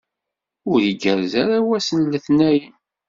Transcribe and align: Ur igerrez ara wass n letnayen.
Ur 0.71 0.79
igerrez 0.91 1.33
ara 1.43 1.57
wass 1.67 1.87
n 1.91 1.99
letnayen. 2.11 2.75